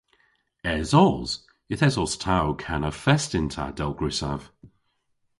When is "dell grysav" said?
3.77-4.41